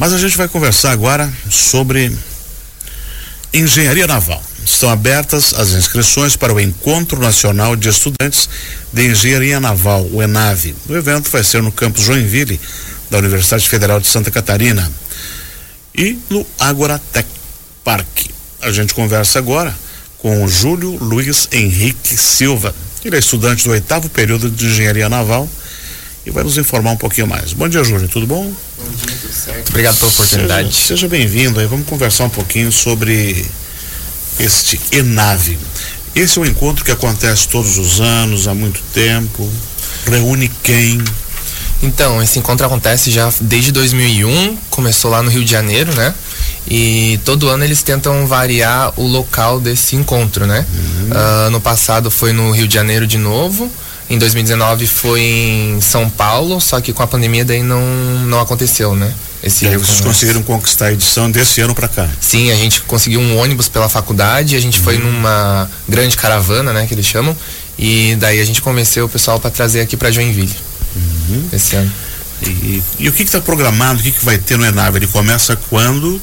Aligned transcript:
Mas 0.00 0.14
a 0.14 0.18
gente 0.18 0.34
vai 0.34 0.48
conversar 0.48 0.92
agora 0.92 1.30
sobre 1.50 2.10
engenharia 3.52 4.06
naval. 4.06 4.42
Estão 4.64 4.88
abertas 4.88 5.52
as 5.52 5.72
inscrições 5.72 6.36
para 6.36 6.54
o 6.54 6.58
Encontro 6.58 7.20
Nacional 7.20 7.76
de 7.76 7.90
Estudantes 7.90 8.48
de 8.90 9.10
Engenharia 9.10 9.60
Naval, 9.60 10.08
o 10.10 10.22
ENAVE. 10.22 10.74
O 10.88 10.96
evento 10.96 11.30
vai 11.30 11.44
ser 11.44 11.62
no 11.62 11.70
campus 11.70 12.04
Joinville, 12.04 12.58
da 13.10 13.18
Universidade 13.18 13.68
Federal 13.68 14.00
de 14.00 14.06
Santa 14.06 14.30
Catarina, 14.30 14.90
e 15.94 16.18
no 16.30 16.46
Agora 16.58 16.98
Tech 17.12 17.28
Park. 17.84 18.30
A 18.62 18.72
gente 18.72 18.94
conversa 18.94 19.38
agora 19.38 19.76
com 20.16 20.42
o 20.42 20.48
Júlio 20.48 20.96
Luiz 20.96 21.46
Henrique 21.52 22.16
Silva. 22.16 22.74
Ele 23.04 23.16
é 23.16 23.18
estudante 23.18 23.64
do 23.64 23.70
oitavo 23.72 24.08
período 24.08 24.48
de 24.48 24.64
Engenharia 24.64 25.10
Naval 25.10 25.46
e 26.24 26.30
vai 26.30 26.42
nos 26.42 26.56
informar 26.56 26.92
um 26.92 26.96
pouquinho 26.96 27.26
mais. 27.26 27.52
Bom 27.52 27.68
dia, 27.68 27.84
Júlio, 27.84 28.08
tudo 28.08 28.26
bom? 28.26 28.50
Certo. 29.44 29.70
Obrigado 29.70 29.96
pela 29.96 30.10
oportunidade. 30.10 30.74
Seja, 30.74 30.88
seja 30.88 31.08
bem-vindo 31.08 31.60
aí, 31.60 31.66
vamos 31.66 31.86
conversar 31.86 32.24
um 32.24 32.30
pouquinho 32.30 32.70
sobre 32.70 33.46
este 34.38 34.78
ENAVE. 34.92 35.58
Esse 36.14 36.38
é 36.38 36.42
um 36.42 36.44
encontro 36.44 36.84
que 36.84 36.90
acontece 36.90 37.48
todos 37.48 37.78
os 37.78 38.00
anos, 38.00 38.46
há 38.46 38.54
muito 38.54 38.82
tempo. 38.92 39.48
Reúne 40.06 40.50
quem? 40.62 41.02
Então, 41.82 42.22
esse 42.22 42.38
encontro 42.38 42.66
acontece 42.66 43.10
já 43.10 43.32
desde 43.40 43.72
2001, 43.72 44.58
começou 44.68 45.10
lá 45.10 45.22
no 45.22 45.30
Rio 45.30 45.42
de 45.42 45.50
Janeiro, 45.50 45.94
né? 45.94 46.14
E 46.68 47.18
todo 47.24 47.48
ano 47.48 47.64
eles 47.64 47.82
tentam 47.82 48.26
variar 48.26 48.92
o 48.96 49.06
local 49.06 49.58
desse 49.58 49.96
encontro, 49.96 50.46
né? 50.46 50.66
Uhum. 50.70 51.10
Uh, 51.10 51.46
ano 51.46 51.60
passado 51.60 52.10
foi 52.10 52.34
no 52.34 52.50
Rio 52.50 52.68
de 52.68 52.74
Janeiro 52.74 53.06
de 53.06 53.16
novo. 53.16 53.70
Em 54.10 54.18
2019 54.18 54.88
foi 54.88 55.22
em 55.22 55.80
São 55.80 56.10
Paulo, 56.10 56.60
só 56.60 56.80
que 56.80 56.92
com 56.92 57.00
a 57.00 57.06
pandemia 57.06 57.44
daí 57.44 57.62
não, 57.62 57.80
não 58.26 58.40
aconteceu, 58.40 58.96
né? 58.96 59.14
Esse 59.40 59.64
e 59.64 59.68
aí 59.68 59.76
vocês 59.76 60.00
conseguiram 60.00 60.42
conquistar 60.42 60.86
a 60.86 60.92
edição 60.92 61.30
desse 61.30 61.60
ano 61.60 61.74
para 61.76 61.86
cá? 61.86 62.08
Sim, 62.20 62.50
a 62.50 62.56
gente 62.56 62.82
conseguiu 62.82 63.20
um 63.20 63.38
ônibus 63.38 63.68
pela 63.68 63.88
faculdade, 63.88 64.56
a 64.56 64.60
gente 64.60 64.78
uhum. 64.78 64.84
foi 64.84 64.98
numa 64.98 65.70
grande 65.88 66.16
caravana, 66.16 66.72
né, 66.72 66.86
que 66.86 66.92
eles 66.92 67.06
chamam, 67.06 67.36
e 67.78 68.16
daí 68.16 68.40
a 68.40 68.44
gente 68.44 68.60
convenceu 68.60 69.06
o 69.06 69.08
pessoal 69.08 69.38
para 69.38 69.50
trazer 69.50 69.80
aqui 69.80 69.96
para 69.96 70.10
Joinville 70.10 70.54
uhum. 70.96 71.48
esse 71.52 71.76
ano. 71.76 71.90
E, 72.46 72.82
e, 72.98 73.08
o 73.08 73.12
que 73.12 73.22
está 73.22 73.40
programado? 73.40 74.00
O 74.00 74.02
que, 74.02 74.12
que 74.12 74.24
vai 74.24 74.38
ter 74.38 74.56
no 74.56 74.64
Enave? 74.64 74.98
Ele 74.98 75.06
começa 75.06 75.56
quando? 75.68 76.20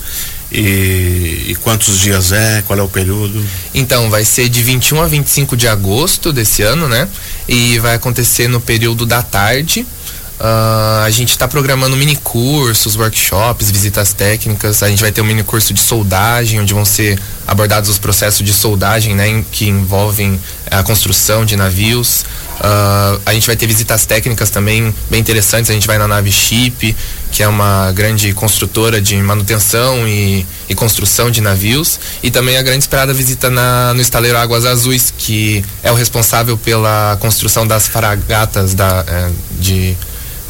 E, 0.51 1.45
e, 1.49 1.57
quantos 1.61 1.99
dias 1.99 2.31
é? 2.31 2.63
Qual 2.65 2.79
é 2.79 2.81
o 2.81 2.87
período? 2.87 3.43
Então, 3.73 4.09
vai 4.09 4.23
ser 4.23 4.49
de 4.49 4.63
21 4.63 5.01
a 5.01 5.07
25 5.07 5.57
de 5.57 5.67
agosto 5.67 6.31
desse 6.31 6.63
ano, 6.63 6.87
né? 6.87 7.07
E 7.47 7.77
vai 7.79 7.95
acontecer 7.95 8.47
no 8.47 8.59
período 8.59 9.05
da 9.05 9.21
tarde. 9.21 9.85
Uh, 10.39 11.03
a 11.03 11.09
gente 11.09 11.31
está 11.31 11.47
programando 11.47 11.97
mini 11.97 12.15
cursos, 12.15 12.95
workshops, 12.95 13.71
visitas 13.71 14.13
técnicas. 14.13 14.83
A 14.83 14.87
gente 14.89 15.01
vai 15.01 15.11
ter 15.11 15.19
um 15.21 15.25
mini 15.25 15.43
curso 15.43 15.73
de 15.73 15.79
soldagem, 15.79 16.59
onde 16.59 16.73
vão 16.73 16.85
ser 16.85 17.19
abordados 17.47 17.89
os 17.89 17.97
processos 17.97 18.45
de 18.45 18.53
soldagem, 18.53 19.15
né, 19.15 19.43
que 19.51 19.67
envolvem 19.67 20.39
a 20.69 20.83
construção 20.83 21.43
de 21.43 21.55
navios. 21.55 22.23
Uh, 22.59 23.21
a 23.25 23.33
gente 23.33 23.45
vai 23.45 23.55
ter 23.55 23.67
visitas 23.67 24.05
técnicas 24.05 24.49
também 24.49 24.93
bem 25.09 25.19
interessantes. 25.19 25.69
A 25.69 25.73
gente 25.73 25.85
vai 25.85 25.97
na 25.97 26.07
nave 26.07 26.31
Chip, 26.31 26.95
que 27.31 27.43
é 27.43 27.47
uma 27.47 27.91
grande 27.91 28.33
construtora 28.33 28.99
de 28.99 29.15
manutenção 29.17 30.07
e, 30.07 30.45
e 30.67 30.75
construção 30.75 31.29
de 31.29 31.39
navios. 31.39 31.99
E 32.23 32.31
também 32.31 32.57
a 32.57 32.61
grande 32.61 32.79
esperada 32.79 33.13
visita 33.13 33.49
na, 33.49 33.93
no 33.93 34.01
estaleiro 34.01 34.37
Águas 34.37 34.65
Azuis, 34.65 35.13
que 35.15 35.63
é 35.83 35.91
o 35.91 35.95
responsável 35.95 36.57
pela 36.57 37.17
construção 37.19 37.67
das 37.67 37.87
fragatas 37.87 38.73
da, 38.73 39.05
é, 39.07 39.29
de 39.59 39.95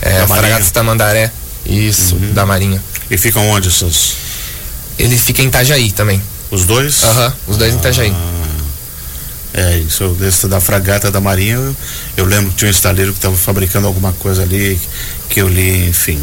é, 0.02 0.20
da 0.20 0.28
Fragatas 0.28 0.72
Tamandaré. 0.72 1.32
Isso, 1.66 2.16
uhum. 2.16 2.34
da 2.34 2.46
Marinha. 2.46 2.82
E 3.12 3.18
ficam 3.18 3.48
onde 3.50 3.68
esses? 3.68 4.16
Ele 4.98 5.18
fica 5.18 5.42
em 5.42 5.48
Itajaí 5.48 5.92
também. 5.92 6.22
Os 6.50 6.66
dois? 6.66 7.04
Aham, 7.04 7.26
uhum, 7.28 7.34
os 7.48 7.58
dois 7.58 7.74
ah, 7.74 7.76
em 7.76 7.80
Itajaí. 7.80 8.14
É, 9.58 9.80
isso, 9.80 10.10
desse 10.10 10.48
da 10.48 10.62
fragata 10.62 11.10
da 11.10 11.20
Marinha, 11.20 11.56
eu, 11.56 11.76
eu 12.16 12.26
lembro 12.26 12.52
que 12.52 12.58
tinha 12.58 12.68
um 12.68 12.72
estaleiro 12.72 13.12
que 13.12 13.18
estava 13.18 13.36
fabricando 13.36 13.88
alguma 13.88 14.14
coisa 14.14 14.44
ali, 14.44 14.80
que 15.30 15.42
eu 15.42 15.50
li, 15.50 15.90
enfim. 15.90 16.22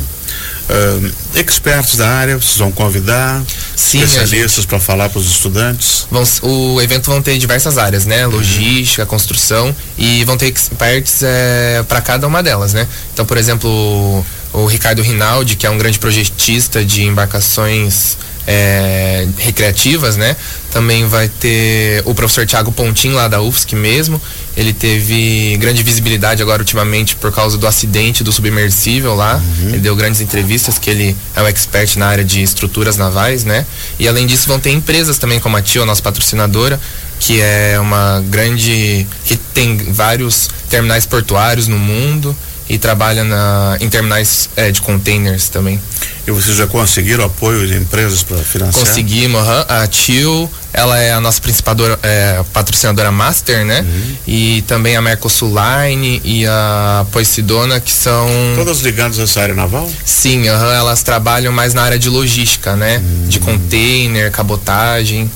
Uh, 0.71 1.12
expertos 1.34 1.97
da 1.97 2.09
área, 2.09 2.37
vocês 2.37 2.56
vão 2.56 2.71
convidar 2.71 3.43
Sim, 3.75 4.03
especialistas 4.03 4.65
para 4.65 4.78
falar 4.78 5.09
para 5.09 5.19
os 5.19 5.28
estudantes? 5.28 6.06
Vão, 6.09 6.23
o 6.43 6.81
evento 6.81 7.11
vão 7.11 7.21
ter 7.21 7.37
diversas 7.37 7.77
áreas, 7.77 8.06
né? 8.06 8.25
Logística, 8.25 9.03
uhum. 9.03 9.09
construção 9.09 9.77
e 9.99 10.25
vão 10.25 10.37
ter 10.37 10.47
experts 10.47 11.23
é, 11.25 11.84
para 11.89 12.00
cada 12.00 12.28
uma 12.28 12.41
delas, 12.41 12.73
né? 12.73 12.87
Então, 13.12 13.27
por 13.27 13.37
exemplo, 13.37 13.69
o, 13.69 14.25
o 14.53 14.67
Ricardo 14.67 15.03
Rinaldi, 15.03 15.56
que 15.56 15.67
é 15.67 15.71
um 15.71 15.77
grande 15.77 15.99
projetista 15.99 16.84
de 16.84 17.03
embarcações 17.03 18.17
é, 18.47 19.27
recreativas, 19.39 20.17
né? 20.17 20.37
Também 20.75 21.07
vai 21.07 21.29
ter 21.29 22.03
o 22.05 22.12
professor 22.12 22.45
Tiago 22.45 22.73
Pontin 22.73 23.11
lá 23.11 23.29
da 23.29 23.41
UFSC 23.41 23.77
mesmo. 23.77 24.21
Ele 24.57 24.73
teve 24.73 25.57
grande 25.59 25.85
visibilidade 25.85 26.43
agora 26.43 26.62
ultimamente 26.62 27.15
por 27.15 27.31
causa 27.31 27.57
do 27.57 27.65
acidente 27.65 28.25
do 28.25 28.33
submersível 28.33 29.15
lá. 29.15 29.37
Uhum. 29.37 29.69
Ele 29.69 29.79
deu 29.79 29.95
grandes 29.95 30.21
entrevistas 30.21 30.77
que 30.77 30.91
ele 30.91 31.17
é 31.37 31.43
um 31.43 31.47
expert 31.47 31.97
na 31.97 32.09
área 32.09 32.25
de 32.25 32.43
estruturas 32.43 32.97
navais, 32.97 33.45
né? 33.45 33.65
E 34.01 34.09
além 34.09 34.27
disso 34.27 34.49
vão 34.49 34.59
ter 34.59 34.71
empresas 34.71 35.17
também 35.17 35.39
como 35.39 35.57
a 35.57 35.62
TIO, 35.62 35.87
nossa 35.87 36.03
patrocinadora, 36.03 36.81
que 37.21 37.41
é 37.41 37.79
uma 37.79 38.21
grande 38.29 39.06
que 39.27 39.37
tem 39.37 39.77
vários 39.77 40.49
terminais 40.69 41.06
portuários 41.06 41.69
no 41.69 41.79
mundo 41.79 42.37
e 42.69 42.78
trabalha 42.78 43.25
na, 43.25 43.76
em 43.80 43.88
terminais 43.88 44.48
é, 44.56 44.70
de 44.70 44.80
containers 44.80 45.48
também. 45.48 45.80
E 46.26 46.30
vocês 46.30 46.56
já 46.56 46.66
conseguiram 46.66 47.25
apoio 47.25 47.66
de 47.66 47.76
empresas 47.76 48.22
para 48.22 48.38
financiar? 48.38 48.86
Conseguimos, 48.86 49.41
uhum. 49.42 49.64
a 49.69 49.86
TIL, 49.86 50.50
ela 50.72 50.98
é 50.98 51.12
a 51.12 51.20
nossa 51.20 51.41
principal 51.41 51.76
é, 52.02 52.42
patrocinadora 52.52 53.12
master, 53.12 53.64
né? 53.64 53.80
Uhum. 53.80 54.16
E 54.26 54.62
também 54.62 54.97
a 54.97 55.02
Mercosul 55.02 55.50
Line 55.50 56.22
e 56.25 56.47
a 56.47 57.04
Poisidona, 57.12 57.78
que 57.78 57.92
são... 57.92 58.26
Todas 58.56 58.81
ligadas 58.81 59.19
a 59.19 59.25
essa 59.25 59.42
área 59.42 59.54
naval? 59.54 59.91
Sim, 60.04 60.48
uhum, 60.48 60.70
elas 60.70 61.02
trabalham 61.02 61.52
mais 61.52 61.75
na 61.75 61.82
área 61.82 61.98
de 61.98 62.08
logística, 62.08 62.75
né? 62.75 62.98
Uhum. 62.98 63.28
De 63.28 63.38
container, 63.41 64.31
cabotagem. 64.31 65.31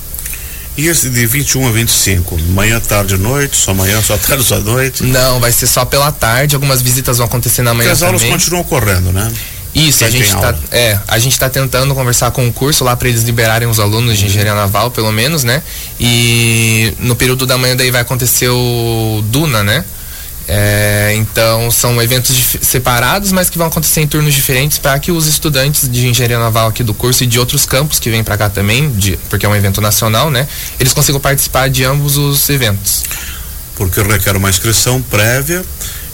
E 0.79 0.87
esse 0.87 1.09
de 1.09 1.25
21 1.25 1.67
a 1.67 1.71
25, 1.71 2.39
manhã, 2.51 2.79
tarde, 2.79 3.17
noite, 3.17 3.57
só 3.57 3.73
manhã, 3.73 4.01
só 4.01 4.17
tarde, 4.17 4.41
só 4.45 4.61
noite? 4.61 5.03
Não, 5.03 5.37
vai 5.37 5.51
ser 5.51 5.67
só 5.67 5.83
pela 5.83 6.09
tarde, 6.09 6.55
algumas 6.55 6.81
visitas 6.81 7.17
vão 7.17 7.27
acontecer 7.27 7.63
na 7.63 7.73
manhã 7.73 7.89
Porque 7.89 8.01
as 8.01 8.07
aulas 8.07 8.23
continuam 8.23 8.63
correndo, 8.63 9.11
né? 9.11 9.29
Isso, 9.75 10.05
a 10.05 10.09
gente, 10.09 10.31
tá, 10.31 10.55
é, 10.71 10.97
a 11.05 11.19
gente 11.19 11.37
tá 11.37 11.49
tentando 11.49 11.93
conversar 11.93 12.31
com 12.31 12.47
o 12.47 12.53
curso 12.53 12.85
lá 12.85 12.95
para 12.95 13.09
eles 13.09 13.23
liberarem 13.23 13.67
os 13.67 13.77
alunos 13.77 14.17
de 14.17 14.25
engenharia 14.25 14.55
naval, 14.55 14.89
pelo 14.89 15.11
menos, 15.11 15.43
né? 15.43 15.61
E 15.99 16.93
no 16.99 17.13
período 17.13 17.45
da 17.45 17.57
manhã 17.57 17.75
daí 17.75 17.91
vai 17.91 18.01
acontecer 18.01 18.47
o 18.47 19.21
Duna, 19.27 19.61
né? 19.61 19.83
É, 20.47 21.13
então 21.15 21.69
são 21.69 22.01
eventos 22.01 22.35
separados, 22.61 23.31
mas 23.31 23.49
que 23.49 23.57
vão 23.57 23.67
acontecer 23.67 24.01
em 24.01 24.07
turnos 24.07 24.33
diferentes 24.33 24.79
para 24.79 24.97
que 24.99 25.11
os 25.11 25.27
estudantes 25.27 25.87
de 25.87 26.07
engenharia 26.07 26.39
naval 26.39 26.69
aqui 26.69 26.83
do 26.83 26.93
curso 26.93 27.23
e 27.23 27.27
de 27.27 27.37
outros 27.37 27.65
campos 27.65 27.99
que 27.99 28.09
vêm 28.09 28.23
para 28.23 28.35
cá 28.35 28.49
também, 28.49 28.89
de, 28.91 29.17
porque 29.29 29.45
é 29.45 29.49
um 29.49 29.55
evento 29.55 29.79
nacional, 29.79 30.31
né? 30.31 30.47
Eles 30.79 30.91
consigam 30.91 31.19
participar 31.21 31.69
de 31.69 31.83
ambos 31.83 32.17
os 32.17 32.49
eventos. 32.49 33.03
Porque 33.75 34.01
requer 34.01 34.35
uma 34.35 34.49
inscrição 34.49 35.01
prévia 35.01 35.63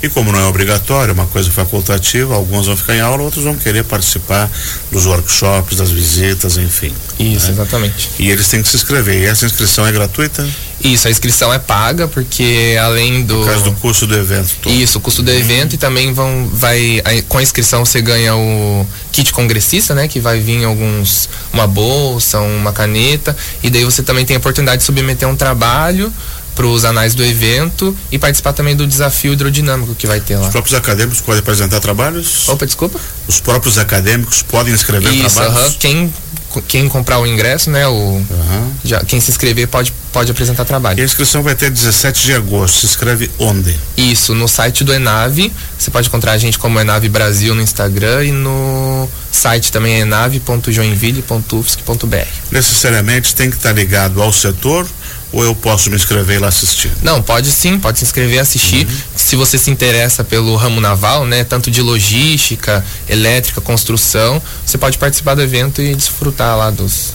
e 0.06 0.10
como 0.10 0.32
não 0.32 0.40
é 0.40 0.46
obrigatório, 0.46 1.14
uma 1.14 1.26
coisa 1.26 1.50
facultativa, 1.50 2.36
alguns 2.36 2.68
vão 2.68 2.78
ficar 2.78 2.96
em 2.96 3.02
aula, 3.02 3.24
outros 3.24 3.44
vão 3.44 3.56
querer 3.56 3.84
participar 3.84 4.52
dos 4.92 5.06
workshops, 5.06 5.78
das 5.78 5.90
visitas, 5.90 6.58
enfim. 6.58 6.94
Isso, 7.18 7.48
né? 7.48 7.54
exatamente. 7.54 8.12
E 8.20 8.30
eles 8.30 8.48
têm 8.48 8.62
que 8.62 8.70
se 8.70 8.76
inscrever. 8.76 9.24
E 9.24 9.26
essa 9.26 9.46
inscrição 9.46 9.88
é 9.88 9.92
gratuita? 9.92 10.48
Isso, 10.84 11.08
a 11.08 11.12
inscrição 11.12 11.54
é 11.54 11.60
paga, 11.60 12.08
porque 12.08 12.78
além 12.82 13.24
do. 13.24 13.36
Por 13.36 13.46
causa 13.46 13.64
do 13.64 13.72
custo 13.74 14.06
do 14.06 14.16
evento. 14.16 14.56
Todo. 14.62 14.74
Isso, 14.74 14.98
o 14.98 15.02
custo 15.02 15.24
do 15.24 15.32
evento 15.32 15.74
e 15.74 15.78
também 15.78 16.14
vão. 16.14 16.50
Vai, 16.52 17.02
com 17.28 17.38
a 17.38 17.44
inscrição 17.44 17.86
você 17.86 18.02
ganha 18.02 18.36
o 18.36 18.86
kit 19.12 19.32
congressista, 19.32 19.96
né? 19.96 20.08
Que 20.08 20.20
vai 20.20 20.40
vir 20.40 20.64
alguns. 20.66 21.30
uma 21.54 21.66
bolsa, 21.66 22.40
uma 22.40 22.74
caneta. 22.74 23.36
E 23.64 23.70
daí 23.70 23.86
você 23.86 24.04
também 24.04 24.26
tem 24.26 24.36
a 24.36 24.40
oportunidade 24.40 24.80
de 24.80 24.84
submeter 24.84 25.28
um 25.28 25.36
trabalho 25.36 26.12
para 26.56 26.66
os 26.66 26.86
anais 26.86 27.14
do 27.14 27.24
evento 27.24 27.96
e 28.12 28.18
participar 28.18 28.54
também 28.54 28.76
do 28.76 28.88
desafio 28.88 29.34
hidrodinâmico 29.34 29.94
que 29.94 30.08
vai 30.08 30.22
ter 30.22 30.38
lá. 30.38 30.48
Os 30.48 30.52
próprios 30.52 30.74
acadêmicos 30.74 31.20
podem 31.20 31.40
apresentar 31.42 31.82
trabalhos? 31.82 32.48
Opa, 32.48 32.66
desculpa. 32.66 33.00
Os 33.28 33.42
próprios 33.42 33.78
acadêmicos 33.78 34.42
podem 34.42 34.74
escrever 34.74 35.14
Isso, 35.14 35.36
trabalhos? 35.36 35.70
Isso, 35.72 35.78
quem 35.78 36.14
quem 36.62 36.88
comprar 36.88 37.20
o 37.20 37.28
ingresso, 37.28 37.70
né, 37.70 37.88
o 37.88 37.92
uhum. 37.92 38.72
já, 38.84 39.04
quem 39.04 39.20
se 39.20 39.32
inscrever 39.32 39.68
pode 39.68 39.94
pode 40.16 40.32
apresentar 40.32 40.64
trabalho. 40.64 40.98
E 40.98 41.02
a 41.02 41.06
inscrição 41.06 41.44
vai 41.44 41.56
ter 41.56 41.70
17 41.70 42.24
de 42.24 42.34
agosto. 42.34 42.80
Se 42.80 42.86
inscreve 42.86 43.30
onde? 43.38 43.78
Isso, 43.98 44.34
no 44.34 44.48
site 44.48 44.82
do 44.82 44.94
Enave. 44.94 45.52
Você 45.78 45.92
pode 45.92 46.08
encontrar 46.08 46.32
a 46.32 46.38
gente 46.38 46.58
como 46.58 46.80
Enave 46.80 47.10
Brasil 47.10 47.54
no 47.54 47.62
Instagram 47.62 48.24
e 48.24 48.32
no 48.32 49.10
site 49.30 49.74
também 49.74 49.96
é 49.96 50.00
enave.joinville.ufsc.br. 50.00 52.28
Necessariamente 52.50 53.36
tem 53.36 53.50
que 53.50 53.58
estar 53.58 53.74
ligado 53.74 54.22
ao 54.22 54.32
setor 54.32 54.88
ou 55.36 55.44
eu 55.44 55.54
posso 55.54 55.90
me 55.90 55.98
inscrever 55.98 56.38
e 56.38 56.40
lá 56.40 56.48
assistir? 56.48 56.90
Não, 57.02 57.22
pode 57.22 57.52
sim, 57.52 57.78
pode 57.78 58.00
se 58.00 58.06
inscrever 58.06 58.38
e 58.38 58.40
assistir. 58.40 58.88
Uhum. 58.88 58.96
Se 59.18 59.36
você 59.36 59.58
se 59.58 59.70
interessa 59.70 60.24
pelo 60.24 60.56
ramo 60.56 60.80
naval, 60.80 61.26
né, 61.26 61.44
tanto 61.44 61.70
de 61.70 61.82
logística, 61.82 62.84
elétrica, 63.08 63.60
construção, 63.60 64.42
você 64.66 64.78
pode 64.78 64.98
participar 64.98 65.36
do 65.36 65.42
evento 65.42 65.82
e 65.82 65.94
desfrutar 65.94 66.58
lá 66.58 66.72
dos 66.72 67.14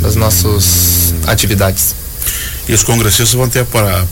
das 0.00 0.14
nossas 0.14 1.12
atividades. 1.26 1.94
E 2.68 2.72
os 2.72 2.84
congressistas 2.84 3.32
vão 3.32 3.48
ter 3.48 3.66
a, 3.74 4.06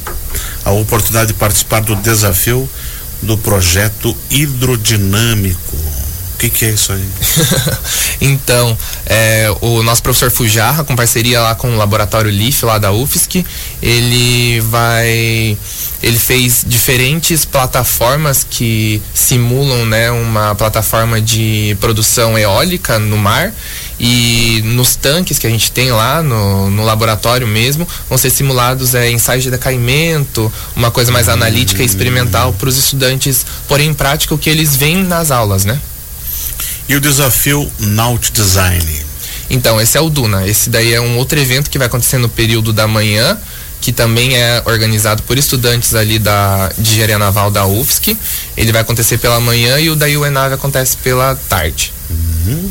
a 0.65 0.73
oportunidade 0.73 1.29
de 1.29 1.35
participar 1.35 1.81
do 1.81 1.95
desafio 1.95 2.69
do 3.23 3.39
projeto 3.39 4.17
hidrodinâmico. 4.31 5.77
O 6.39 6.41
que, 6.41 6.51
que, 6.51 6.67
é 6.67 6.71
isso 6.71 6.93
aí? 6.93 7.05
então, 8.21 8.79
é, 9.05 9.53
o 9.61 9.83
nosso 9.83 10.01
professor 10.05 10.31
Fujarra, 10.31 10.85
com 10.85 10.95
parceria 10.95 11.41
lá 11.41 11.57
com 11.57 11.69
o 11.75 11.77
laboratório 11.77 12.31
LIF 12.31 12.65
lá 12.65 12.79
da 12.79 12.93
UFSC, 12.93 13.45
ele 13.83 14.61
vai. 14.61 15.59
Ele 16.01 16.17
fez 16.17 16.65
diferentes 16.65 17.45
plataformas 17.45 18.47
que 18.49 19.03
simulam 19.13 19.85
né, 19.85 20.13
uma 20.13 20.55
plataforma 20.55 21.21
de 21.21 21.77
produção 21.81 22.39
eólica 22.39 23.01
no 23.01 23.17
mar 23.17 23.53
e 23.99 24.63
nos 24.65 24.95
tanques 24.95 25.41
que 25.41 25.47
a 25.49 25.51
gente 25.51 25.73
tem 25.73 25.91
lá 25.91 26.23
no, 26.23 26.71
no 26.71 26.85
laboratório 26.85 27.49
mesmo 27.49 27.87
vão 28.09 28.17
ser 28.17 28.31
simulados 28.31 28.95
é, 28.95 29.11
ensaios 29.11 29.43
de 29.43 29.51
decaimento, 29.51 30.53
uma 30.77 30.93
coisa 30.93 31.11
mais 31.11 31.29
analítica 31.29 31.83
e 31.83 31.87
experimental 31.87 32.53
para 32.53 32.69
os 32.69 32.77
estudantes 32.77 33.45
porém 33.67 33.89
em 33.89 33.95
prática 33.95 34.33
o 34.33 34.39
que 34.39 34.49
eles 34.49 34.77
veem 34.77 35.03
nas 35.03 35.33
aulas, 35.33 35.65
né? 35.65 35.81
E 36.89 36.97
o 36.97 37.01
desafio 37.01 37.71
Naut 37.79 38.33
Design? 38.33 39.07
Então, 39.51 39.81
esse 39.81 39.97
é 39.97 40.01
o 40.01 40.09
Duna. 40.09 40.47
Esse 40.47 40.71
daí 40.71 40.95
é 40.95 41.01
um 41.01 41.17
outro 41.19 41.39
evento 41.39 41.71
que 41.71 41.79
vai 41.79 41.87
acontecer 41.87 42.19
no 42.19 42.29
período 42.29 42.73
da 42.73 42.87
manhã, 42.87 43.39
que 43.81 43.93
também 43.93 44.37
é 44.37 44.63
organizado 44.65 45.23
por 45.23 45.37
estudantes 45.37 45.95
ali 45.95 46.19
da, 46.19 46.71
de 46.79 46.91
engenharia 46.91 47.19
naval 47.19 47.51
da 47.51 47.67
UFSC. 47.67 48.17
Ele 48.57 48.73
vai 48.73 48.81
acontecer 48.81 49.19
pela 49.19 49.39
manhã 49.39 49.79
e 49.79 49.91
o 49.91 49.97
da 49.97 50.07
UENAV 50.07 50.55
acontece 50.55 50.97
pela 50.97 51.35
tarde. 51.49 51.93
Uhum. 52.11 52.71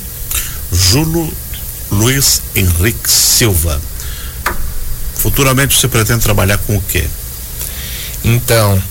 Júlio 0.71 1.33
Luiz 1.91 2.41
Henrique 2.55 3.09
Silva. 3.09 3.79
Futuramente 5.15 5.79
você 5.79 5.87
pretende 5.87 6.23
trabalhar 6.23 6.57
com 6.59 6.75
o 6.75 6.81
quê? 6.81 7.05
Então, 8.23 8.81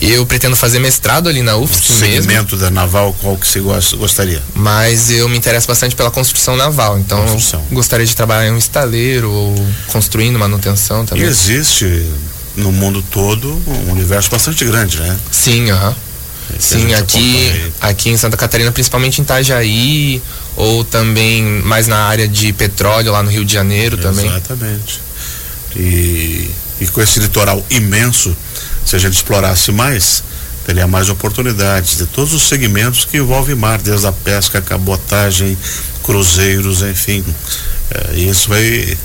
eu 0.00 0.26
pretendo 0.26 0.56
fazer 0.56 0.78
mestrado 0.78 1.28
ali 1.28 1.42
na 1.42 1.56
UFSC 1.56 1.92
o 1.92 1.96
segmento 1.96 2.54
mesmo. 2.54 2.58
da 2.58 2.70
naval, 2.70 3.14
qual 3.20 3.36
que 3.36 3.46
você 3.46 3.60
gostaria? 3.96 4.42
Mas 4.54 5.10
eu 5.10 5.28
me 5.28 5.36
interesso 5.36 5.66
bastante 5.66 5.96
pela 5.96 6.10
construção 6.10 6.56
naval, 6.56 6.98
então 6.98 7.24
gostaria 7.72 8.06
de 8.06 8.14
trabalhar 8.14 8.48
em 8.48 8.52
um 8.52 8.58
estaleiro 8.58 9.30
ou 9.30 9.66
construindo 9.88 10.38
manutenção 10.38 11.06
também. 11.06 11.24
E 11.24 11.28
existe 11.28 12.06
no 12.56 12.72
mundo 12.72 13.02
todo 13.10 13.60
um 13.66 13.92
universo 13.92 14.30
bastante 14.30 14.64
grande, 14.64 14.98
né? 14.98 15.16
Sim, 15.30 15.70
aham. 15.70 15.88
Uh 15.88 15.92
-huh. 15.92 16.06
Sim, 16.58 16.94
aqui, 16.94 17.72
aqui 17.80 18.10
em 18.10 18.16
Santa 18.16 18.36
Catarina, 18.36 18.70
principalmente 18.70 19.20
em 19.20 19.24
Itajaí, 19.24 20.22
ou 20.54 20.84
também 20.84 21.42
mais 21.64 21.86
na 21.86 21.98
área 21.98 22.26
de 22.28 22.52
petróleo 22.52 23.12
lá 23.12 23.22
no 23.22 23.30
Rio 23.30 23.44
de 23.44 23.52
Janeiro 23.52 23.96
também. 23.96 24.26
Exatamente. 24.26 25.00
E, 25.74 26.50
e 26.80 26.86
com 26.86 27.02
esse 27.02 27.18
litoral 27.18 27.64
imenso, 27.68 28.34
se 28.86 28.94
a 28.94 28.98
gente 29.00 29.14
explorasse 29.14 29.72
mais, 29.72 30.22
teria 30.64 30.86
mais 30.86 31.10
oportunidades 31.10 31.98
de 31.98 32.06
todos 32.06 32.32
os 32.32 32.44
segmentos 32.44 33.04
que 33.04 33.16
envolvem 33.16 33.56
mar, 33.56 33.82
desde 33.82 34.06
a 34.06 34.12
pesca, 34.12 34.58
a 34.58 34.62
cabotagem, 34.62 35.58
cruzeiros, 36.04 36.82
enfim. 36.82 37.24
É, 37.90 38.16
isso 38.16 38.48
vai 38.48 38.96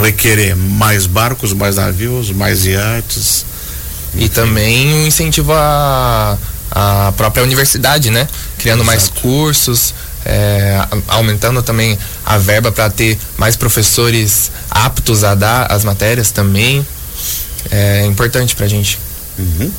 requerer 0.00 0.56
mais 0.56 1.06
barcos, 1.06 1.52
mais 1.52 1.76
navios, 1.76 2.30
mais 2.30 2.64
iates. 2.64 3.44
Enfim. 4.14 4.24
E 4.24 4.28
também 4.30 4.94
um 4.94 5.06
incentivo 5.06 5.52
à, 5.52 6.38
à 6.70 7.12
própria 7.14 7.44
universidade, 7.44 8.10
né? 8.10 8.26
Criando 8.58 8.82
Exato. 8.82 8.86
mais 8.86 9.08
cursos, 9.08 9.94
é, 10.24 10.78
aumentando 11.08 11.62
também 11.62 11.98
a 12.24 12.38
verba 12.38 12.72
para 12.72 12.88
ter 12.88 13.18
mais 13.36 13.54
professores 13.54 14.50
aptos 14.70 15.24
a 15.24 15.34
dar 15.34 15.70
as 15.70 15.84
matérias 15.84 16.30
também. 16.30 16.86
É 17.70 18.06
importante 18.06 18.56
para 18.56 18.64
a 18.64 18.68
gente. 18.68 18.98
Uhum. 19.38 19.70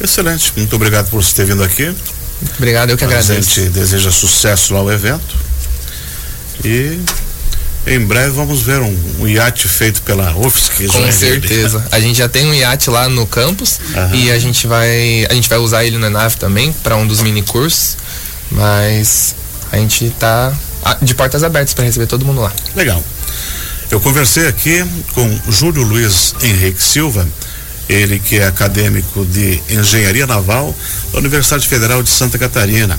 Excelente, 0.00 0.52
muito 0.56 0.74
obrigado 0.76 1.10
por 1.10 1.22
você 1.22 1.34
ter 1.34 1.44
vindo 1.44 1.62
aqui. 1.62 1.84
Muito 1.86 2.56
obrigado, 2.56 2.90
eu 2.90 2.96
que 2.96 3.04
agradeço. 3.04 3.32
A 3.32 3.34
gente 3.40 3.68
deseja 3.70 4.10
sucesso 4.10 4.72
lá 4.72 4.80
ao 4.80 4.92
evento. 4.92 5.36
E 6.64 6.98
em 7.86 8.00
breve 8.00 8.30
vamos 8.30 8.60
ver 8.62 8.80
um, 8.80 8.96
um 9.20 9.26
iate 9.26 9.66
feito 9.66 10.02
pela 10.02 10.36
UFSC. 10.36 10.86
Com 10.88 11.10
certeza. 11.10 11.84
A 11.90 11.98
gente 11.98 12.18
já 12.18 12.28
tem 12.28 12.46
um 12.46 12.54
iate 12.54 12.90
lá 12.90 13.08
no 13.08 13.26
campus 13.26 13.80
Aham. 13.94 14.14
e 14.14 14.30
a 14.30 14.38
gente 14.38 14.66
vai 14.66 15.26
a 15.28 15.34
gente 15.34 15.48
vai 15.48 15.58
usar 15.58 15.84
ele 15.84 15.98
na 15.98 16.10
nave 16.10 16.36
também 16.36 16.72
para 16.72 16.96
um 16.96 17.06
dos 17.06 17.20
mini 17.20 17.42
cursos, 17.42 17.96
mas 18.50 19.34
a 19.72 19.76
gente 19.76 20.04
está 20.06 20.52
de 21.02 21.14
portas 21.14 21.42
abertas 21.42 21.74
para 21.74 21.84
receber 21.84 22.06
todo 22.06 22.24
mundo 22.24 22.40
lá. 22.40 22.52
Legal. 22.76 23.02
Eu 23.90 24.00
conversei 24.00 24.46
aqui 24.46 24.84
com 25.14 25.40
Júlio 25.50 25.82
Luiz 25.82 26.34
Henrique 26.42 26.82
Silva, 26.82 27.26
ele 27.88 28.18
que 28.18 28.38
é 28.38 28.46
acadêmico 28.46 29.24
de 29.24 29.60
Engenharia 29.70 30.26
Naval 30.26 30.74
da 31.12 31.18
Universidade 31.18 31.66
Federal 31.66 32.02
de 32.02 32.10
Santa 32.10 32.38
Catarina. 32.38 32.98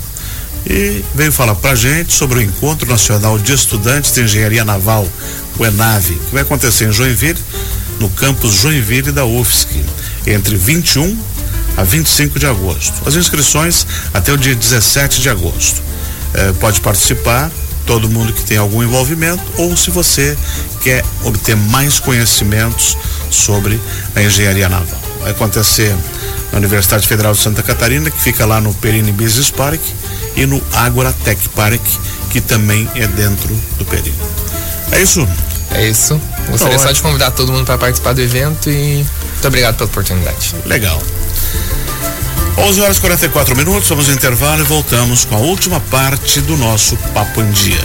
E 0.67 1.03
veio 1.15 1.31
falar 1.31 1.55
para 1.55 1.75
gente 1.75 2.11
sobre 2.11 2.39
o 2.39 2.41
Encontro 2.41 2.89
Nacional 2.89 3.37
de 3.37 3.53
Estudantes 3.53 4.11
de 4.11 4.21
Engenharia 4.21 4.65
Naval, 4.65 5.07
o 5.57 5.65
ENAVE, 5.65 6.15
que 6.15 6.33
vai 6.33 6.41
acontecer 6.41 6.85
em 6.85 6.91
Joinville, 6.91 7.39
no 7.99 8.09
campus 8.09 8.53
Joinville 8.55 9.11
da 9.11 9.25
UFSC, 9.25 9.83
entre 10.27 10.55
21 10.55 11.17
a 11.77 11.83
25 11.83 12.39
de 12.39 12.45
agosto. 12.45 12.93
As 13.05 13.15
inscrições 13.15 13.85
até 14.13 14.33
o 14.33 14.37
dia 14.37 14.55
17 14.55 15.21
de 15.21 15.29
agosto. 15.29 15.81
Eh, 16.33 16.53
pode 16.59 16.81
participar 16.81 17.49
todo 17.89 18.07
mundo 18.07 18.31
que 18.31 18.43
tem 18.43 18.55
algum 18.55 18.83
envolvimento 18.83 19.41
ou 19.57 19.75
se 19.75 19.89
você 19.89 20.37
quer 20.79 21.03
obter 21.23 21.55
mais 21.55 21.99
conhecimentos 21.99 22.95
sobre 23.31 23.81
a 24.15 24.21
engenharia 24.21 24.69
naval. 24.69 25.01
Vai 25.21 25.31
acontecer 25.31 25.95
na 26.51 26.59
Universidade 26.59 27.07
Federal 27.07 27.33
de 27.33 27.39
Santa 27.39 27.63
Catarina, 27.63 28.11
que 28.11 28.21
fica 28.21 28.45
lá 28.45 28.61
no 28.61 28.75
Perini 28.75 29.11
Business 29.11 29.49
Park, 29.49 29.81
e 30.35 30.45
no 30.45 30.61
Agora 30.71 31.11
Tech 31.23 31.49
Park, 31.49 31.81
que 32.29 32.39
também 32.39 32.87
é 32.93 33.07
dentro 33.07 33.59
do 33.79 33.85
Perini. 33.85 34.13
É 34.91 35.01
isso? 35.01 35.27
É 35.71 35.87
isso. 35.87 36.21
Gostaria 36.47 36.75
então, 36.75 36.87
só 36.87 36.91
de 36.91 37.01
convidar 37.01 37.31
todo 37.31 37.51
mundo 37.51 37.65
para 37.65 37.79
participar 37.79 38.13
do 38.13 38.21
evento 38.21 38.69
e 38.69 39.03
muito 39.31 39.47
obrigado 39.47 39.77
pela 39.77 39.89
oportunidade. 39.89 40.55
Legal. 40.63 41.01
11 42.59 42.81
horas 42.81 42.97
e 42.97 43.01
44 43.01 43.55
minutos, 43.55 43.89
ao 43.89 43.99
intervalo 44.01 44.61
e 44.61 44.65
voltamos 44.65 45.23
com 45.23 45.35
a 45.35 45.39
última 45.39 45.79
parte 45.79 46.41
do 46.41 46.57
nosso 46.57 46.97
Papo 47.13 47.41
em 47.41 47.49
Dia. 47.51 47.81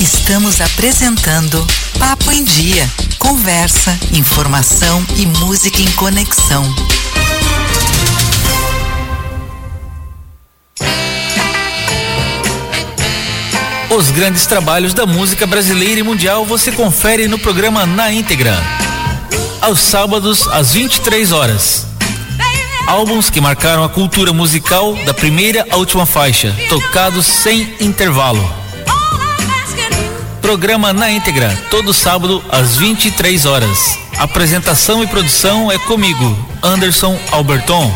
Estamos 0.00 0.60
apresentando 0.60 1.64
Papo 1.98 2.32
em 2.32 2.42
Dia. 2.42 2.90
Conversa, 3.18 3.96
informação 4.12 5.04
e 5.16 5.26
música 5.26 5.80
em 5.80 5.90
conexão. 5.92 6.64
Os 13.94 14.10
grandes 14.10 14.46
trabalhos 14.46 14.94
da 14.94 15.04
música 15.04 15.46
brasileira 15.46 16.00
e 16.00 16.02
mundial 16.02 16.46
você 16.46 16.72
confere 16.72 17.28
no 17.28 17.38
programa 17.38 17.84
Na 17.84 18.10
Íntegra. 18.10 18.56
Aos 19.60 19.80
sábados, 19.80 20.48
às 20.48 20.72
23 20.72 21.30
horas. 21.30 21.86
Álbuns 22.86 23.28
que 23.28 23.38
marcaram 23.38 23.84
a 23.84 23.90
cultura 23.90 24.32
musical 24.32 24.94
da 25.04 25.12
primeira 25.12 25.66
à 25.70 25.76
última 25.76 26.06
faixa, 26.06 26.56
tocados 26.70 27.26
sem 27.26 27.74
intervalo. 27.80 28.42
Programa 30.40 30.94
Na 30.94 31.10
Íntegra, 31.10 31.54
todo 31.70 31.92
sábado 31.92 32.42
às 32.50 32.76
23 32.76 33.44
horas. 33.44 33.98
Apresentação 34.16 35.04
e 35.04 35.06
produção 35.06 35.70
é 35.70 35.78
comigo, 35.78 36.48
Anderson 36.62 37.18
Alberton. 37.30 37.92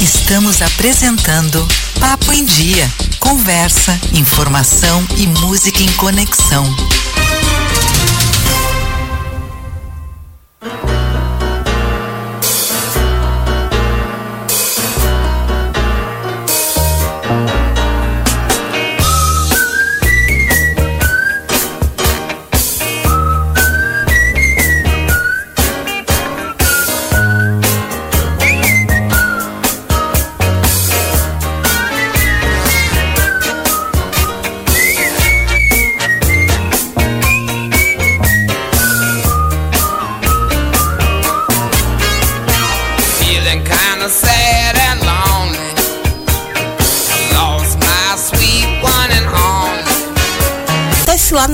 Estamos 0.00 0.62
apresentando 0.62 1.85
Papo 2.00 2.32
em 2.32 2.44
Dia. 2.44 2.90
Conversa, 3.18 3.98
informação 4.12 5.04
e 5.16 5.26
música 5.26 5.82
em 5.82 5.92
conexão. 5.92 6.64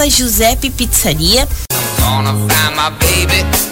Acontece 0.03 0.09
lá 0.09 0.09
na 0.09 0.09
Giuseppe 0.09 0.69
Pizzaria. 0.71 1.49
Gonna 2.01 2.33
find 2.33 2.75
my 2.75 2.91
baby. 2.99 3.63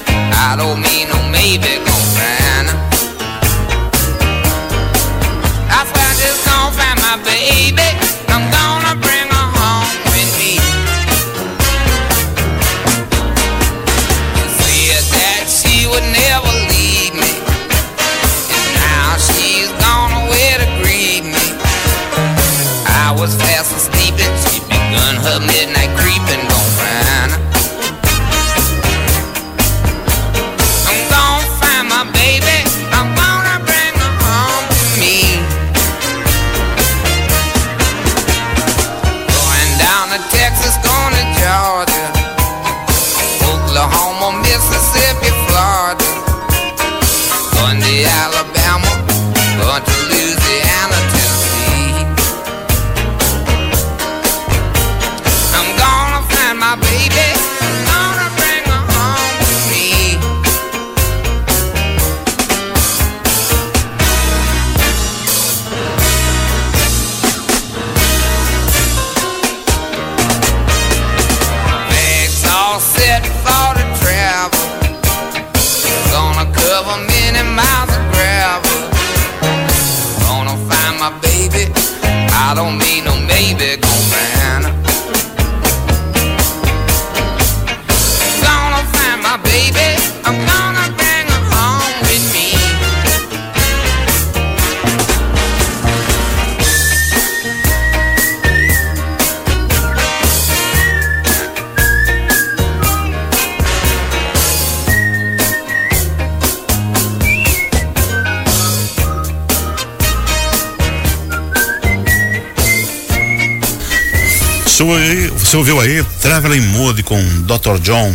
Ouviu- 114.95 115.35
Você 115.39 115.57
ouviu 115.57 115.81
aí 115.81 116.05
Traveling 116.21 116.61
Mood 116.61 117.03
com 117.05 117.17
Dr. 117.43 117.79
John. 117.81 118.13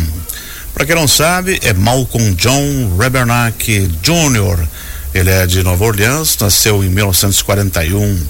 Para 0.74 0.84
quem 0.84 0.94
não 0.94 1.08
sabe, 1.08 1.58
é 1.62 1.72
Malcolm 1.72 2.34
John 2.34 2.96
Rebernack 2.98 3.88
Jr. 4.02 4.62
Ele 5.14 5.30
é 5.30 5.46
de 5.46 5.62
Nova 5.62 5.84
Orleans, 5.84 6.36
nasceu 6.38 6.84
em 6.84 6.90
1941. 6.90 8.20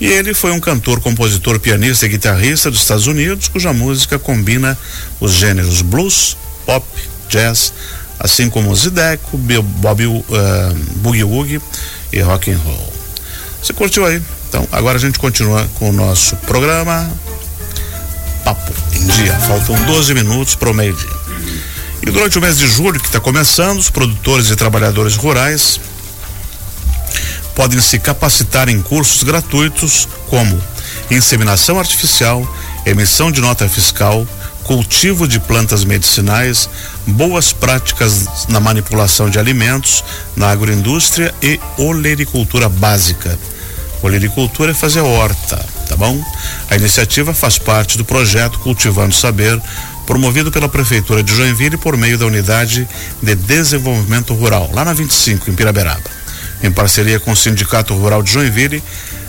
E 0.00 0.06
ele 0.06 0.32
foi 0.32 0.50
um 0.50 0.58
cantor, 0.58 1.00
compositor, 1.00 1.60
pianista 1.60 2.06
e 2.06 2.08
guitarrista 2.08 2.70
dos 2.70 2.80
Estados 2.80 3.06
Unidos, 3.06 3.48
cuja 3.48 3.72
música 3.72 4.18
combina 4.18 4.76
os 5.20 5.32
gêneros 5.34 5.82
blues, 5.82 6.36
pop, 6.64 6.86
jazz, 7.28 7.72
assim 8.18 8.48
como 8.48 8.74
Zideco, 8.74 9.36
Bobby, 9.36 10.06
uh, 10.06 10.22
Boogie 10.96 11.22
Woogie 11.24 11.60
e 12.12 12.20
rock 12.20 12.50
and 12.50 12.58
roll. 12.64 12.92
Você 13.62 13.74
curtiu 13.74 14.06
aí? 14.06 14.20
Então, 14.48 14.66
agora 14.72 14.96
a 14.96 15.00
gente 15.00 15.18
continua 15.18 15.68
com 15.74 15.90
o 15.90 15.92
nosso 15.92 16.34
programa 16.36 17.08
Papo 18.44 18.72
em 18.92 19.06
Dia. 19.06 19.34
Faltam 19.40 19.76
12 19.84 20.14
minutos 20.14 20.54
para 20.54 20.70
o 20.70 20.74
meio-dia. 20.74 21.10
E 22.02 22.10
durante 22.10 22.38
o 22.38 22.40
mês 22.40 22.58
de 22.58 22.66
julho, 22.66 22.98
que 22.98 23.06
está 23.06 23.20
começando, 23.20 23.78
os 23.78 23.88
produtores 23.88 24.50
e 24.50 24.56
trabalhadores 24.56 25.14
rurais 25.14 25.80
podem 27.54 27.80
se 27.80 27.98
capacitar 27.98 28.68
em 28.68 28.82
cursos 28.82 29.22
gratuitos 29.22 30.08
como 30.28 30.60
inseminação 31.10 31.78
artificial, 31.78 32.46
emissão 32.84 33.30
de 33.30 33.40
nota 33.40 33.68
fiscal, 33.68 34.26
cultivo 34.64 35.28
de 35.28 35.38
plantas 35.38 35.84
medicinais, 35.84 36.68
boas 37.06 37.52
práticas 37.52 38.48
na 38.48 38.58
manipulação 38.58 39.28
de 39.28 39.38
alimentos, 39.38 40.02
na 40.34 40.50
agroindústria 40.50 41.34
e 41.42 41.60
olericultura 41.76 42.68
básica. 42.68 43.38
Olericultura 44.02 44.72
é 44.72 44.74
fazer 44.74 45.00
horta, 45.00 45.64
tá 45.92 45.96
bom? 45.96 46.24
A 46.70 46.76
iniciativa 46.76 47.34
faz 47.34 47.58
parte 47.58 47.98
do 47.98 48.04
projeto 48.04 48.58
Cultivando 48.60 49.14
Saber, 49.14 49.60
promovido 50.06 50.50
pela 50.50 50.66
Prefeitura 50.66 51.22
de 51.22 51.34
Joinville 51.34 51.76
por 51.76 51.98
meio 51.98 52.16
da 52.16 52.24
Unidade 52.24 52.88
de 53.22 53.34
Desenvolvimento 53.34 54.32
Rural, 54.32 54.70
lá 54.72 54.86
na 54.86 54.94
25, 54.94 55.50
em 55.50 55.54
Piraberaba, 55.54 56.02
em 56.62 56.72
parceria 56.72 57.20
com 57.20 57.32
o 57.32 57.36
Sindicato 57.36 57.94
Rural 57.94 58.22
de 58.22 58.32
Joinville, 58.32 58.82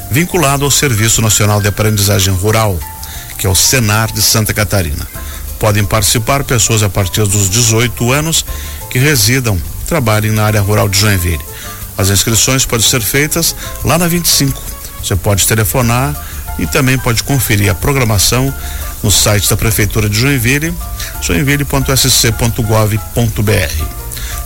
vinculado 0.09 0.63
ao 0.63 0.71
Serviço 0.71 1.21
Nacional 1.21 1.61
de 1.61 1.67
Aprendizagem 1.67 2.33
Rural, 2.33 2.79
que 3.37 3.45
é 3.45 3.49
o 3.49 3.55
Senar 3.55 4.09
de 4.13 4.21
Santa 4.21 4.53
Catarina. 4.53 5.05
Podem 5.59 5.83
participar 5.83 6.45
pessoas 6.45 6.81
a 6.81 6.87
partir 6.87 7.25
dos 7.25 7.49
18 7.49 8.09
anos 8.13 8.45
que 8.89 8.99
residam, 8.99 9.61
trabalhem 9.85 10.31
na 10.31 10.45
área 10.45 10.61
rural 10.61 10.87
de 10.87 10.97
Joinville. 10.97 11.43
As 11.97 12.09
inscrições 12.09 12.65
podem 12.65 12.87
ser 12.87 13.01
feitas 13.01 13.53
lá 13.83 13.97
na 13.97 14.07
25. 14.07 14.61
Você 15.03 15.17
pode 15.17 15.45
telefonar 15.45 16.15
e 16.59 16.67
também 16.67 16.97
pode 16.97 17.23
conferir 17.23 17.71
a 17.71 17.75
programação 17.75 18.53
no 19.01 19.09
site 19.11 19.49
da 19.49 19.57
Prefeitura 19.57 20.09
de 20.09 20.17
Joinville, 20.17 20.73
joinville.sc.gov.br. 21.21 23.83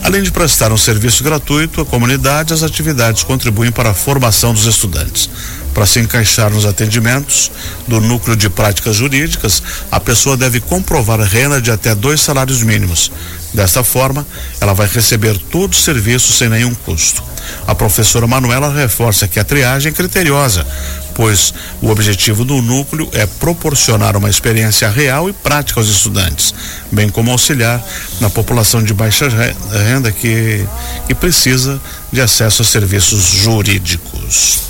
Além 0.02 0.22
de 0.22 0.32
prestar 0.32 0.72
um 0.72 0.76
serviço 0.76 1.24
gratuito 1.24 1.80
à 1.80 1.86
comunidade, 1.86 2.52
as 2.52 2.62
atividades 2.62 3.22
contribuem 3.22 3.70
para 3.72 3.90
a 3.90 3.94
formação 3.94 4.52
dos 4.52 4.66
estudantes. 4.66 5.30
Para 5.74 5.86
se 5.86 5.98
encaixar 5.98 6.50
nos 6.50 6.64
atendimentos 6.64 7.50
do 7.88 8.00
núcleo 8.00 8.36
de 8.36 8.48
práticas 8.48 8.94
jurídicas, 8.94 9.60
a 9.90 9.98
pessoa 9.98 10.36
deve 10.36 10.60
comprovar 10.60 11.18
renda 11.20 11.60
de 11.60 11.70
até 11.72 11.94
dois 11.94 12.20
salários 12.20 12.62
mínimos. 12.62 13.10
Desta 13.52 13.82
forma, 13.82 14.24
ela 14.60 14.72
vai 14.72 14.86
receber 14.86 15.36
todo 15.50 15.72
o 15.72 15.76
serviço 15.76 16.32
sem 16.32 16.48
nenhum 16.48 16.74
custo. 16.74 17.22
A 17.66 17.74
professora 17.74 18.26
Manuela 18.26 18.72
reforça 18.72 19.28
que 19.28 19.38
a 19.38 19.44
triagem 19.44 19.90
é 19.90 19.94
criteriosa, 19.94 20.66
pois 21.14 21.52
o 21.82 21.90
objetivo 21.90 22.44
do 22.44 22.62
núcleo 22.62 23.08
é 23.12 23.26
proporcionar 23.26 24.16
uma 24.16 24.30
experiência 24.30 24.88
real 24.88 25.28
e 25.28 25.32
prática 25.32 25.78
aos 25.78 25.88
estudantes, 25.88 26.54
bem 26.90 27.08
como 27.08 27.30
auxiliar 27.30 27.84
na 28.20 28.30
população 28.30 28.82
de 28.82 28.94
baixa 28.94 29.28
re- 29.28 29.54
renda 29.86 30.10
que, 30.10 30.64
e 31.08 31.14
precisa 31.14 31.80
de 32.12 32.20
acesso 32.20 32.62
a 32.62 32.64
serviços 32.64 33.22
jurídicos. 33.24 34.62